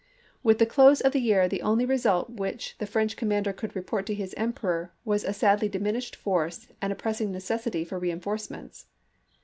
[0.41, 4.07] With the close of the year the only result which the French commander could report
[4.07, 8.87] to his Emperor was a sadly diminished force and a pressing necessity for reenforcements.